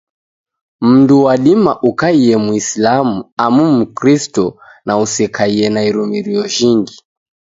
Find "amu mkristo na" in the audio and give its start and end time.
3.43-4.93